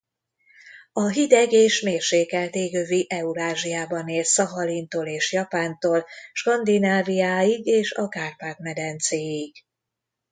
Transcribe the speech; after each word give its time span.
A 0.93 1.07
hideg- 1.07 1.51
és 1.51 1.81
mérsékelt 1.81 2.55
égövi 2.55 3.05
Eurázsiában 3.09 4.07
él 4.07 4.23
Szahalintól 4.23 5.07
és 5.07 5.31
Japántól 5.31 6.05
Skandináviáig 6.31 7.65
és 7.65 7.91
a 7.93 8.07
Kárpát-medencéig. 8.07 9.63